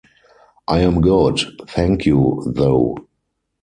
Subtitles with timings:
[0.67, 3.07] I am good, thank you though!